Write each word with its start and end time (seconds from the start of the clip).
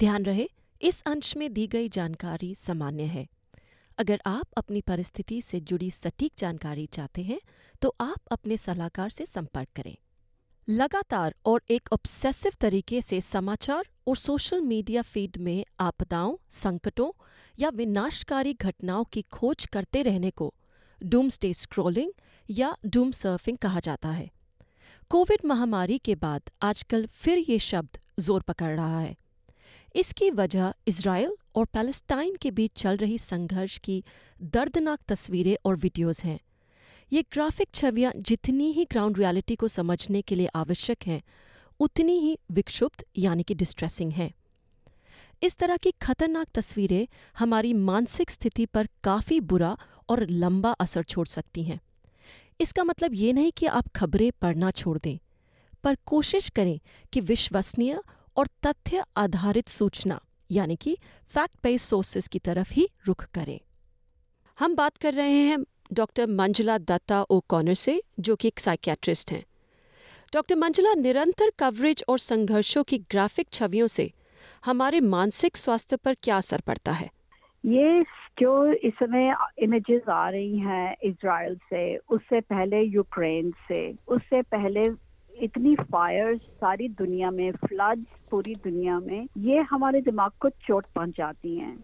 ध्यान 0.00 0.24
रहे, 0.24 0.48
इस 0.80 1.02
अंश 1.02 1.36
में 1.36 1.52
दी 1.52 1.66
गई 1.66 1.88
जानकारी 1.88 2.54
सामान्य 2.54 3.02
है। 3.04 3.26
अगर 3.98 4.20
आप 4.26 4.46
अपनी 4.56 4.80
परिस्थिति 4.80 5.40
से 5.42 5.60
जुड़ी 5.60 5.90
सटीक 5.90 6.32
जानकारी 6.38 6.84
चाहते 6.86 7.22
हैं 7.22 7.40
तो 7.82 7.94
आप 8.00 8.32
अपने 8.32 8.56
सलाहकार 8.56 9.10
से 9.10 9.26
संपर्क 9.26 9.68
करें। 9.76 9.96
लगातार 10.68 11.34
और 11.46 11.62
एक 11.70 11.88
ऑब्सेसिव 11.92 12.52
तरीके 12.60 13.02
से 13.02 13.20
समाचार 13.22 13.88
और 14.06 14.16
सोशल 14.18 14.60
मीडिया 14.62 15.02
फ़ीड 15.04 15.36
में 15.38 15.64
आपदाओं, 15.80 16.36
संकटों 16.52 17.10
या 17.58 17.68
विनाशकारी 17.70 18.52
घटनाओं 18.54 19.04
की 19.04 19.22
खोज 19.32 19.66
करते 19.66 20.02
रहने 20.02 20.30
को 20.32 20.54
डूमस्टे 21.00 21.54
स्क्रॉलिंग 21.54 22.12
या 22.48 22.76
डूम 22.86 23.10
सर्फिंग 23.14 23.58
कहा 23.58 23.80
जाता 23.80 24.08
है। 24.10 24.30
कोविड 25.10 25.46
महामारी 25.46 25.98
के 25.98 26.14
बाद 26.16 26.50
आजकल 26.62 27.06
फिर 27.14 27.44
ये 27.48 27.58
शब्द 27.64 27.98
ज़ोर 28.20 28.42
पकड़ 28.42 28.76
रहा 28.76 28.98
है। 29.00 29.16
इसकी 29.96 30.30
वजह 30.30 30.72
इसराइल 30.86 31.30
और 31.56 31.64
पैलेस्टाइन 31.64 32.34
के 32.36 32.50
बीच 32.50 32.70
चल 32.76 32.96
रही 32.96 33.18
संघर्ष 33.18 33.76
की 33.78 34.02
दर्दनाक 34.40 34.98
तस्वीरें 35.08 35.56
और 35.64 35.76
वीडियोस 35.76 36.24
हैं। 36.24 36.38
ये 37.12 37.22
ग्राफिक 37.32 37.68
छवियाँ 37.74 38.12
जितनी 38.18 38.70
ही 38.72 38.84
ग्राउंड 38.84 39.18
रियलिटी 39.18 39.54
को 39.56 39.68
समझने 39.68 40.20
के 40.22 40.34
लिए 40.34 40.46
आवश्यक 40.54 41.06
हैं, 41.06 41.22
उतनी 41.80 42.18
ही 42.18 42.36
विक्षुब्ध 42.52 43.04
यानी 43.18 43.42
कि 43.42 43.54
डिस्ट्रेसिंग 43.54 44.12
हैं। 44.12 44.32
इस 45.42 45.56
तरह 45.56 45.76
की 45.76 45.92
खतरनाक 46.02 46.48
तस्वीरें 46.54 47.06
हमारी 47.36 47.72
मानसिक 47.74 48.30
स्थिति 48.30 48.66
पर 48.66 48.88
काफ़ी 49.04 49.40
बुरा 49.42 49.76
और 50.08 50.26
लंबा 50.28 50.70
असर 50.80 51.02
छोड़ 51.04 51.26
सकती 51.28 51.62
हैं। 51.62 51.80
इसका 52.60 52.84
मतलब 52.84 53.14
ये 53.14 53.32
नहीं 53.32 53.52
कि 53.52 53.66
आप 53.68 53.88
खबरें 53.96 54.30
पढ़ना 54.42 54.70
छोड़ 54.72 54.98
दें, 54.98 55.18
पर 55.84 55.96
कोशिश 56.06 56.48
करें 56.50 56.78
कि 57.12 57.20
विश्वसनीय 57.22 57.98
और 58.36 58.46
तथ्य 58.66 59.04
आधारित 59.16 59.68
सूचना, 59.68 60.20
यानी 60.50 60.76
कि 60.76 60.96
फैक्ट 61.28 61.54
बेस्ड 61.62 61.88
सोर्सेज 61.88 62.28
की 62.28 62.38
तरफ़ 62.38 62.72
ही 62.72 62.88
रुख 63.06 63.24
करें। 63.24 63.60
हम 64.58 64.74
बात 64.74 64.96
कर 64.96 65.14
रहे 65.14 65.40
हैं 65.40 65.58
डॉक्टर 65.92 66.26
मंजुला 66.26 66.78
दत्ता 66.78 67.22
ओ 67.22 67.40
कॉनर 67.40 67.74
से, 67.74 68.02
जो 68.20 68.36
कि 68.36 68.48
एक 68.48 68.60
साइकेट्रिस्ट 68.60 69.32
हैं। 69.32 69.44
डॉक्टर 70.34 70.56
मंजुला, 70.56 70.94
निरंतर 70.94 71.50
कवरेज 71.58 72.04
और 72.08 72.18
संघर्षों 72.18 72.82
की 72.84 72.98
ग्राफिक 72.98 73.48
छवियों 73.52 73.86
से 73.86 74.12
हमारे 74.64 75.00
मानसिक 75.00 75.56
स्वास्थ्य 75.56 75.96
पर 75.96 76.14
क्या 76.22 76.36
असर 76.36 76.60
पड़ता 76.60 76.92
है? 76.92 77.10
ये 77.66 78.02
जो 78.38 78.72
इस 78.72 78.92
समय 78.92 79.34
इमेजेस 79.58 80.08
आ 80.08 80.28
रही 80.28 80.58
हैं 80.58 80.96
इसराइल 81.04 81.54
से, 81.56 81.96
उससे 81.96 82.40
पहले 82.40 82.82
यूक्रेन 82.82 83.50
से, 83.50 83.94
उससे 84.08 84.42
पहले 84.42 84.84
इतनी 85.36 85.74
फायर्स 85.76 86.40
सारी 86.40 86.88
दुनिया 86.88 87.30
में 87.30 87.50
फ्लड्स 87.52 88.06
पूरी 88.30 88.54
दुनिया 88.54 88.98
में 89.00 89.26
ये 89.38 89.60
हमारे 89.70 90.00
दिमाग 90.00 90.30
को 90.40 90.48
चोट 90.48 90.86
पहुंचाती 90.94 91.56
हैं। 91.58 91.76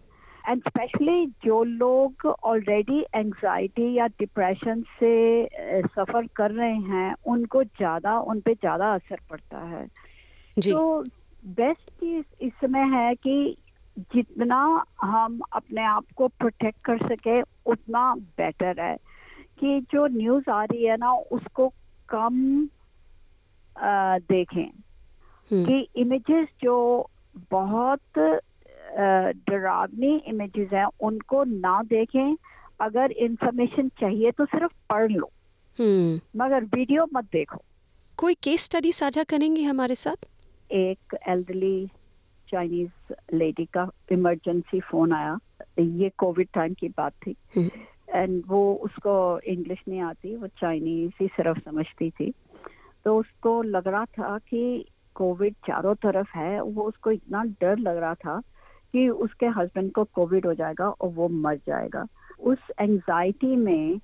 एंड 0.49 0.61
स्पेशली 0.61 1.25
जो 1.45 1.63
लोग 1.63 2.25
ऑलरेडी 2.43 2.99
एंजाइटी 3.15 3.93
या 3.93 4.07
डिप्रेशन 4.07 4.81
से 4.99 5.45
सफ़र 5.87 6.27
कर 6.35 6.51
रहे 6.51 6.75
हैं 6.75 7.13
उनको 7.25 7.63
ज़्यादा 7.63 8.17
उन 8.19 8.39
पे 8.39 8.53
ज़्यादा 8.53 8.93
असर 8.93 9.19
पड़ता 9.29 9.59
है। 9.59 9.87
जी. 10.57 10.71
तो 10.71 11.03
बेस्ट 11.43 11.89
चीज़ 11.89 12.45
इस 12.45 12.51
समय 12.61 12.95
है 12.95 13.15
कि 13.15 13.55
जितना 13.97 14.85
हम 15.01 15.39
अपने 15.53 15.83
आप 15.85 16.05
को 16.15 16.27
प्रोटेक्ट 16.27 16.79
कर 16.85 16.97
सके 17.07 17.41
उतना 17.71 18.13
बेटर 18.15 18.81
है। 18.81 18.95
कि 19.59 19.79
जो 19.91 20.07
न्यूज़ 20.07 20.49
आ 20.49 20.63
रही 20.63 20.85
है 20.85 20.97
ना 20.97 21.11
उसको 21.11 21.67
कम 22.09 22.67
देखें 24.19 24.71
हम्म। 25.51 25.65
कि 25.65 25.87
इमेजेस 25.95 26.47
जो 26.61 27.07
बहुत 27.51 27.99
डरावनी 29.49 30.17
इमेजेस 30.17 30.69
हैं 30.73 30.85
उनको 31.01 31.43
ना 31.43 31.83
देखें। 31.83 32.35
अगर 32.79 33.11
इंफॉर्मेशन 33.11 33.89
चाहिए 33.89 34.31
तो 34.31 34.45
सिर्फ़ 34.45 34.73
पढ़ 34.89 35.11
लो। 35.11 35.31
हम्म। 35.79 36.43
मगर 36.45 36.63
वीडियो 36.63 37.07
मत 37.13 37.23
देखो। 37.23 37.61
कोई 38.17 38.33
केस 38.33 38.63
स्टडी 38.63 38.91
साझा 38.91 39.23
करेंगे 39.23 39.63
हमारे 39.63 39.95
साथ? 39.95 40.29
एक 40.71 41.17
एल्डरली 41.27 41.87
चाइनीज़ 42.51 43.13
लेडी 43.33 43.65
का 43.65 43.89
इमरजेंसी 44.11 44.79
फ़ोन 44.79 45.13
आया। 45.13 45.39
ये 45.79 46.09
कोविड 46.09 46.47
टाइम 46.53 46.73
की 46.73 46.87
बात 46.87 47.13
थी। 47.27 47.35
And 47.57 48.29
hmm. 48.29 48.43
वो 48.47 48.75
उसको 48.75 49.39
इंग्लिश 49.39 49.79
नहीं 49.87 50.01
आती 50.01 50.35
वो 50.35 50.47
चाइनीज़ 50.47 51.11
ही 51.21 51.27
सिर्फ़ 51.27 51.59
समझती 51.59 52.09
थी। 52.09 52.33
तो 53.05 53.17
उसको 53.19 53.61
लग 53.61 53.87
रहा 53.87 54.05
था 54.05 54.37
कि 54.37 54.85
कोविड 55.15 55.53
चारों 55.53 55.95
तरफ़ 55.95 56.37
है। 56.37 56.61
वो 56.61 56.83
उसको 56.83 57.11
इतना 57.11 57.43
डर 57.43 57.77
लग 57.77 57.97
रहा 57.97 58.13
था 58.13 58.41
कि 58.93 59.09
उसके 59.09 59.45
हस्बैंड 59.45 59.91
को 59.91 60.03
कोविड 60.03 60.45
हो 60.45 60.53
जाएगा 60.53 60.89
और 60.89 61.09
वो 61.09 61.27
मर 61.29 61.55
जाएगा। 61.55 62.05
उस 62.39 62.57
एंजाइटी 62.79 63.55
में 63.55 63.99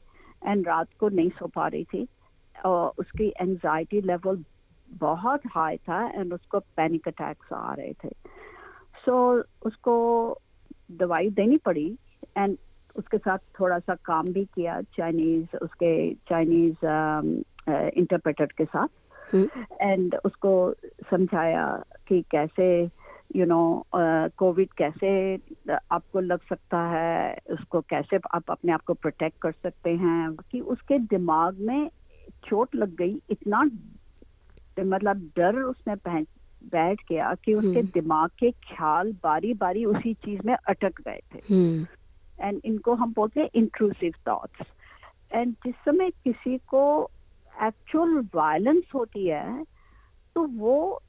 एंड 0.47 0.67
रात 0.67 0.87
को 0.99 1.09
नहीं 1.09 1.29
सो 1.29 1.47
पा 1.47 1.67
रही 1.67 1.83
थी 1.83 2.07
और 2.65 2.93
उसकी 2.97 3.27
एंजाइटी 3.41 4.01
लेवल 4.01 4.43
बहुत 4.89 5.41
हाई 5.47 5.77
था 5.77 6.09
एंड 6.09 6.33
उसको 6.33 6.59
पैनिक 6.59 7.07
अटैक्स 7.07 7.53
आ 7.53 7.73
रहे 7.73 7.93
थे। 7.93 8.09
सो 9.05 9.39
so, 9.39 9.47
उसको 9.65 10.37
दवाई 10.91 11.29
देनी 11.29 11.57
पड़ी 11.57 11.97
एंड 12.37 12.57
उसके 12.95 13.17
साथ 13.17 13.37
थोड़ा 13.59 13.79
सा 13.79 13.95
काम 13.95 14.25
भी 14.25 14.45
किया। 14.45 14.81
चाइनीज़ 14.81 15.57
उसके 15.57 16.13
चाइनीज़ 16.13 16.75
इंटरप्रेटर 17.69 18.45
के 18.45 18.65
साथ 18.65 18.87
एंड 19.35 20.15
hmm. 20.15 20.25
उसको 20.25 20.73
समझाया 21.11 21.83
कि 22.07 22.21
कैसे 22.31 22.89
यू 23.35 23.45
नो 23.45 23.85
कोविड 24.37 24.69
कैसे 24.77 25.11
आपको 25.91 26.19
लग 26.19 26.39
सकता 26.49 26.77
है 26.87 27.37
उसको 27.51 27.81
कैसे 27.81 28.19
आप 28.33 28.51
अपने 28.51 28.71
आप 28.71 28.81
को 28.81 28.93
प्रोटेक्ट 28.93 29.37
कर 29.41 29.51
सकते 29.51 29.89
हैं 29.89 30.35
कि 30.51 30.59
उसके 30.59 30.99
दिमाग 30.99 31.59
में 31.59 31.89
चोट 32.45 32.75
लग 32.75 32.95
गई 32.95 33.21
इतना 33.29 33.63
मतलब 34.79 35.31
डर 35.37 35.61
उसमें 35.61 35.95
बैठ 36.63 36.99
गया 37.09 37.33
कि 37.35 37.53
उसके 37.53 37.79
हम्म। 37.79 37.89
दिमाग 37.93 38.29
के 38.29 38.51
ख्याल 38.51 39.11
बारी 39.13 39.53
बारी 39.53 39.85
उसी 39.85 40.13
चीज़ 40.13 40.41
में 40.45 40.55
अटक 40.55 41.01
गए 41.01 41.19
थे 41.33 41.37
एंड 41.37 41.85
हम्म। 42.41 42.59
इनको 42.65 42.93
हम 42.93 43.13
बोलते 43.13 43.41
हैं 43.41 43.49
इंक्लूसिव 43.55 44.13
थॉट्स 44.27 44.67
एंड 45.31 45.53
जिस 45.65 45.75
समय 45.75 46.09
किसी 46.09 46.57
को 46.57 47.11
एक्चुअल 47.61 48.27
वायलेंस 48.35 48.83
होती 48.95 49.27
है 49.27 49.63
तो 50.35 50.43
वो 50.43 51.01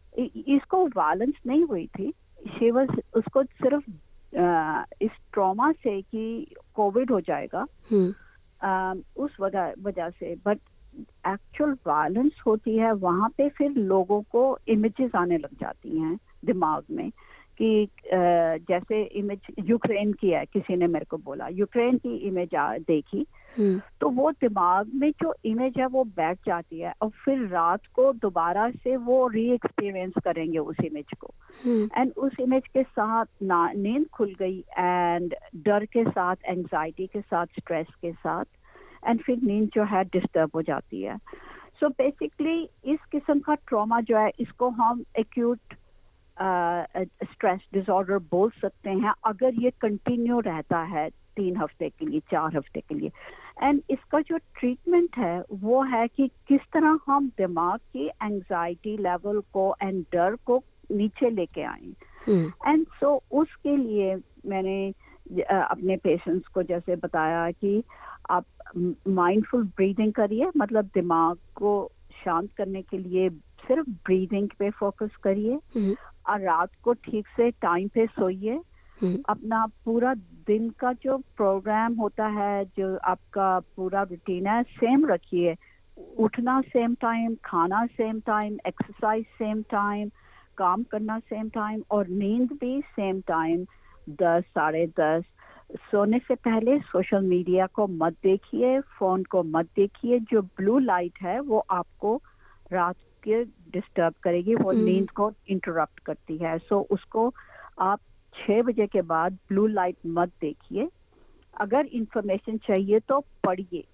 इसको 0.49 0.87
वायलेंस 0.87 1.35
नहीं 1.47 1.65
हुई 1.65 1.87
थी। 1.87 2.13
शी 2.49 2.71
उसको 2.71 3.45
सिर्फ़ 3.45 3.91
आ, 4.39 4.85
इस 5.03 5.11
ट्रॉमा 5.33 5.73
से 5.73 6.03
कि 6.03 6.55
कोविड 6.75 7.11
हो 7.11 7.21
जाएगा। 7.21 7.67
आ, 8.63 8.95
उस 9.17 9.37
वजह 9.41 9.75
वजह 9.83 10.11
से। 10.11 10.35
बट 10.35 10.59
एक्चुअल 11.29 11.77
वायलेंस 11.87 12.33
होती 12.47 12.77
है 12.77 12.93
वहाँ 12.93 13.29
पे 13.29 13.49
फिर 13.49 13.71
लोगों 13.71 14.23
को 14.23 14.59
इमेजेस 14.69 15.11
आने 15.15 15.39
लग 15.39 15.55
जाती 15.61 15.99
हैं 15.99 16.19
दिमाग 16.45 16.83
में। 16.91 17.11
कि 17.61 17.89
जैसे 18.69 19.03
इमेज 19.19 19.47
यूक्रेन 19.61 20.13
की 20.13 20.31
है 20.31 20.45
किसी 20.45 20.77
ने 20.77 20.87
मेरे 20.87 21.05
को 21.05 21.17
बोला 21.19 21.49
यूक्रेन 21.49 21.99
की 21.99 22.17
इमेज 22.29 22.55
देखी 22.83 23.27
हम्म। 23.57 23.81
तो 24.01 24.09
वो 24.11 24.31
दिमाग 24.33 24.91
में 24.95 25.11
जो 25.23 25.35
इमेज 25.45 25.79
है 25.79 25.87
वो 25.87 26.05
बैठ 26.17 26.39
जाती 26.47 26.81
है 26.81 26.93
और 27.03 27.09
फिर 27.25 27.47
रात 27.49 27.87
को 27.95 28.13
दोबारा 28.13 28.69
से 28.71 28.97
वो 29.01 29.27
री 29.29 29.49
एक्सपीरियंस 29.51 30.15
करेंगे 30.25 30.59
उस 30.59 30.77
इमेज 30.85 31.15
को 31.21 31.35
एंड 31.67 31.91
हम्म। 31.91 32.09
उस 32.17 32.41
इमेज 32.41 32.69
के 32.69 32.83
साथ 32.83 33.27
नींद 33.43 34.07
खुल 34.09 34.35
गई 34.39 34.59
एंड 34.79 35.35
डर 35.57 35.85
के 35.85 36.05
साथ 36.05 36.37
एंजाइटी 36.45 37.07
के 37.07 37.21
साथ 37.21 37.61
स्ट्रेस 37.61 37.87
के 38.03 38.13
साथ 38.13 38.45
एंड 39.07 39.21
फिर 39.21 39.43
नींद 39.43 39.69
जो 39.75 39.85
है 39.85 40.05
डिस्टर्ब 40.07 40.51
हो 40.55 40.63
जाती 40.63 41.03
है 41.03 41.19
सो 41.81 41.87
so 41.87 41.93
बेसिकली 41.93 42.63
इस 42.85 43.05
किस्म 43.13 43.39
का 43.41 43.55
ट्रॉमा 43.69 44.01
जो 44.01 44.17
है 44.19 44.31
इसको 44.41 44.69
हम 44.71 45.05
एक्यूट 45.19 45.75
स्ट्रेस 46.43 47.61
डिसऑर्डर 47.73 48.19
बोल 48.19 48.51
सकते 48.51 48.91
हैं 48.91 49.13
अगर 49.25 49.55
ये 49.55 49.71
कंटिन्यू 49.71 50.41
रहता 50.41 50.79
है 50.83 51.09
तीन 51.37 51.57
हफ़्ते 51.57 51.89
के 51.89 52.07
लिए 52.07 52.21
चार 52.21 52.57
हफ़्ते 52.57 52.81
के 52.81 52.95
लिए 52.95 53.11
एंड 53.63 53.83
इसका 53.91 54.21
जो 54.21 54.37
ट्रीटमेंट 54.39 55.19
है 55.19 55.45
वो 55.53 55.83
है 55.83 56.09
कि 56.09 56.29
किस 56.49 56.61
तरह 56.61 56.99
हम 57.07 57.29
दिमाग 57.29 57.79
की 57.79 58.07
एंजाइटी 58.07 58.97
लेवल 58.97 59.41
को 59.53 59.75
एंड 59.83 60.05
डर 60.13 60.37
को 60.47 60.63
नीचे 60.93 61.31
लेके 61.31 61.63
आए 61.63 61.93
एंड. 62.67 62.87
सो 62.87 63.23
so, 63.25 63.41
उसके 63.41 63.77
लिए 63.77 64.15
मैंने 64.47 64.93
अपने 65.53 65.97
पेशेंट्स 65.97 66.49
को 66.49 66.63
जैसे 66.63 66.97
बताया 66.97 67.51
कि 67.51 67.83
आप 68.31 68.45
माइंडफुल 69.09 69.65
ब्रीदिंग 69.65 70.13
करिए 70.13 70.51
मतलब 70.57 70.85
दिमाग 70.85 71.37
को 71.57 71.91
शांत 72.25 72.51
करने 72.53 72.83
के 72.83 72.99
लिए 72.99 73.29
सिर्फ़ 73.67 73.91
ब्रीदिंग 73.91 74.49
पे 74.59 74.71
फोकस 74.71 75.17
करिए 75.23 75.55
हम्म। 75.55 75.95
और 76.31 76.41
रात 76.41 76.71
को 76.83 76.93
ठीक 76.93 77.27
से 77.37 77.51
टाइम 77.51 77.89
पे 77.89 78.07
सोइए। 78.07 78.61
हम्म। 78.99 79.19
अपना 79.29 79.67
पूरा 79.85 80.15
दिन 80.47 80.71
का 80.71 80.93
जो 80.93 81.17
प्रोग्राम 81.19 81.95
होता 81.95 82.27
है 82.27 82.65
जो 82.65 82.97
आपका 83.05 83.59
पूरा 83.77 84.03
रूटीन 84.03 84.47
है 84.47 84.63
सेम 84.63 85.07
रखिए। 85.07 85.57
उठना 86.19 86.61
सेम 86.61 86.95
टाइम 86.95 87.37
खाना 87.45 87.85
same 87.87 88.21
time 88.21 88.59
exercise 88.67 89.25
same 89.39 89.63
time 89.63 90.11
काम 90.59 90.83
करना 90.83 91.19
सेम 91.19 91.49
टाइम 91.49 91.83
और 91.91 92.09
नींद 92.09 92.53
भी 92.53 92.81
सेम 92.81 93.21
टाइम 93.21 93.67
दस 94.09 94.45
साढ़े 94.49 94.87
दस। 95.01 95.25
सोने 95.91 96.19
से 96.19 96.35
पहले 96.35 96.79
सोशल 96.79 97.23
मीडिया 97.23 97.67
को 97.67 97.87
मत 97.87 98.13
देखिए 98.23 98.81
फ़ोन 98.81 99.23
को 99.25 99.43
मत 99.43 99.67
देखिए। 99.77 100.19
जो 100.19 100.43
ब्लू 100.43 100.79
लाइट 100.79 101.19
है 101.23 101.41
वो 101.41 101.59
आपको 101.71 102.21
रात 102.73 102.97
के 103.23 103.43
डिस्टर्ब 103.45 104.15
करेगी 104.23 104.55
वो 104.55 104.71
हम्म। 104.71 104.85
नींद 104.85 105.11
को 105.11 105.31
इंटरप्ट 105.49 106.01
करती 106.01 106.37
है। 106.37 106.57
सो 106.59 106.81
उसको 106.91 107.33
आप 107.81 108.01
छह 108.35 108.63
बजे 108.63 108.87
के 108.87 109.03
बाद 109.05 109.39
ब्लू 109.49 109.67
लाइट 109.67 109.97
मत 110.07 110.33
देखिए। 110.41 110.89
अगर 111.55 111.87
इंफॉर्मेशन 111.87 112.59
चाहिए 112.59 112.99
तो 113.01 113.21
पढ़िए 113.45 113.85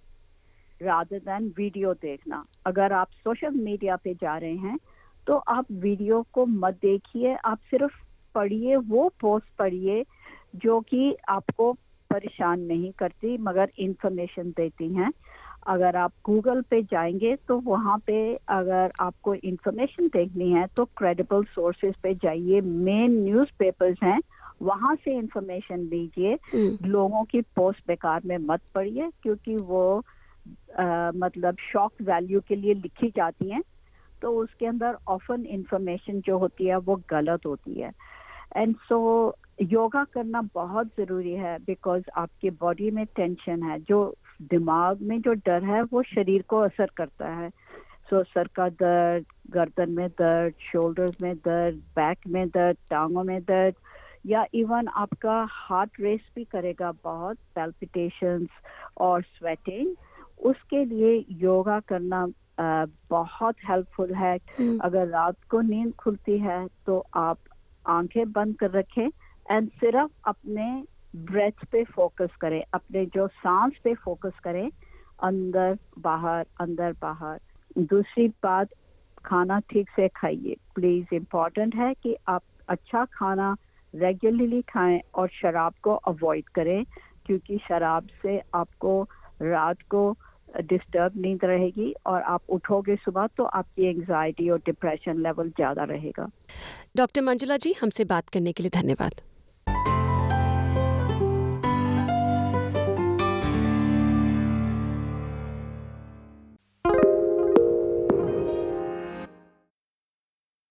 रादर 0.81 1.19
देन 1.21 1.53
वीडियो 1.57 1.93
देखना। 1.95 2.45
अगर 2.67 2.93
आप 2.93 3.11
सोशल 3.15 3.55
मीडिया 3.55 3.97
पे 3.97 4.15
जा 4.15 4.37
रहे 4.37 4.57
हैं 4.57 4.79
तो 5.27 5.37
आप 5.49 5.73
वीडियो 5.73 6.23
को 6.33 6.47
मत 6.47 6.79
देखिए। 6.83 7.35
आप 7.35 7.59
सिर्फ़ 7.71 7.95
पढ़िए 8.35 8.77
वो 8.77 9.09
पोस्ट 9.21 9.47
पढ़िए 9.59 10.05
जो 10.57 10.81
कि 10.81 11.17
आपको 11.29 11.73
परेशान 12.11 12.61
नहीं 12.63 12.91
करती 12.93 13.37
मगर 13.39 13.71
इंफॉर्मेशन 13.79 14.51
देती 14.51 14.93
हैं। 14.95 15.11
अगर 15.67 15.97
आप 15.97 16.13
गूगल 16.27 16.61
पे 16.71 16.83
जाएँगे 16.83 17.35
तो 17.49 17.59
वहाँ 17.61 17.99
पे 18.07 18.17
अगर 18.49 18.93
आपको 19.01 19.35
इंफॉर्मेशन 19.35 20.09
देखनी 20.09 20.51
है 20.53 20.67
तो 20.77 20.85
क्रेडिबल 20.97 21.45
सोर्सेज 21.45 21.95
पे 22.03 22.15
जाइए। 22.15 22.61
मेन 22.61 23.13
न्यूज़पेपर्स 23.25 23.99
हैं 24.03 24.21
वहाँ 24.63 24.95
से 24.97 25.17
इंफॉर्मेशन 25.19 25.81
लीजिए। 25.81 26.35
हम्म, 26.55 26.91
लोगों 26.91 27.25
की 27.25 27.41
पोस्ट 27.57 27.81
बेकार 27.89 28.21
में 28.27 28.37
मत 28.39 28.61
पढ़िए 28.75 29.11
क्योंकि 29.23 29.57
वो 29.57 30.03
अ, 30.79 31.11
मतलब 31.17 31.57
शॉक 31.73 31.93
वैल्यू 32.03 32.41
के 32.49 32.57
लिए 32.57 32.75
लिखी 32.75 33.09
जाती 33.17 33.51
हैं। 33.51 33.63
तो 34.23 34.31
उसके 34.33 34.67
अंदर 34.67 34.97
ऑफन 35.09 35.45
इंफॉर्मेशन 35.47 36.21
जो 36.21 36.39
होती 36.39 36.67
है 36.67 36.77
वो 36.79 36.97
गलत 37.11 37.47
होती 37.47 37.81
है। 37.81 37.91
एंड 38.57 38.77
सो 38.89 38.99
योगा 39.63 40.05
करना 40.05 40.43
बहुत 40.55 40.87
ज़रूरी 41.01 41.33
है 41.33 41.59
बिकॉज़ 41.59 42.05
आपके 42.17 42.51
बॉडी 42.61 42.91
में 42.91 43.05
टेंशन 43.07 43.63
है। 43.63 43.79
जो 43.81 44.05
दिमाग 44.43 44.99
में 45.03 45.21
जो 45.21 45.33
डर 45.33 45.65
है 45.65 45.83
वो 45.83 46.03
शरीर 46.03 46.43
को 46.43 46.59
असर 46.59 46.91
करता 46.97 47.29
है। 47.29 47.51
सो 48.11 48.23
so, 48.23 48.29
सर 48.29 48.47
का 48.47 48.69
दर्द 48.69 49.25
गर्दन 49.51 49.91
में 49.91 50.09
दर्द 50.09 50.55
शोल्डर्स 50.73 51.15
में 51.21 51.37
दर्द 51.37 51.77
बैक 51.77 52.19
में 52.29 52.49
दर्द 52.49 52.77
टांगों 52.91 53.25
में 53.25 53.41
दर्द 53.43 53.75
या 54.27 54.47
इवन 54.55 54.89
आपका 54.89 55.47
हार्ट 55.51 55.91
रेस 56.01 56.21
भी 56.37 56.45
करेगा 56.45 56.93
बहुत 57.05 57.37
पैल्पिटेशंस 57.55 58.49
और 58.97 59.23
स्वेटिंग 59.23 59.95
उसके 60.45 60.85
लिए 60.85 61.25
योगा 61.31 61.81
करना 61.81 62.29
अ, 62.59 62.87
बहुत 63.11 63.55
हेल्पफुल 63.69 64.15
है। 64.15 64.37
हम्म, 64.37 64.79
अगर 64.79 65.07
रात 65.07 65.37
को 65.51 65.61
नींद 65.61 65.95
खुलती 65.95 66.39
है 66.39 66.67
तो 66.87 67.07
आप 67.15 67.39
आँखें 67.87 68.33
बंद 68.33 68.59
कर 68.59 68.71
रखें 68.71 69.09
एंड 69.51 69.69
सिर्फ़ 69.69 70.11
अपने 70.25 70.85
ब्रेथ 71.17 71.65
पे 71.73 71.83
फोकस 71.87 72.35
करें, 72.41 72.63
अपने 72.75 73.05
जो 73.07 73.27
सांस 73.29 73.73
पे 73.85 73.95
फोकस 73.97 74.39
करें, 74.45 74.69
अंदर 75.25 75.79
बाहर 75.99 76.45
अंदर 76.61 76.93
बाहर। 77.03 77.39
दूसरी 77.79 78.29
बात, 78.43 78.69
खाना 79.25 79.59
ठीक 79.71 79.89
से 79.97 80.09
खाइए। 80.17 80.57
प्लीज़ 80.75 81.15
इम्पोर्टेंट 81.15 81.75
है 81.75 81.93
कि 81.95 82.17
आप 82.29 82.43
अच्छा 82.69 83.05
खाना 83.15 83.57
रेगुलरली 83.95 84.61
खाएँ 84.71 85.01
और 85.15 85.29
शराब 85.33 85.75
को 85.83 85.95
अवॉइड 86.07 86.49
करें, 86.49 86.85
क्योंकि 87.27 87.59
शराब 87.59 88.09
से 88.23 88.41
आपको 88.55 89.03
रात 89.43 89.83
को 89.91 90.11
डिस्टर्ब 90.61 91.13
नींद 91.17 91.45
रहेगी 91.45 91.93
और 92.07 92.23
आप 92.25 92.43
उठोगे 92.49 92.97
सुबह 92.97 93.27
तो 93.37 93.45
आपकी 93.45 93.87
एंजाइटी 93.87 94.49
और 94.51 94.59
डिप्रेशन 94.67 95.23
लेवल 95.23 95.49
ज़्यादा 95.51 95.85
रहेगा। 95.85 96.29
डॉक्टर 96.97 97.23
मंजुला 97.23 97.57
जी, 97.57 97.75
हमसे 97.81 98.05
बात 98.05 98.29
करने 98.29 98.53
के 98.53 98.63
लिए 98.63 98.71
धन्यवाद। 98.81 99.21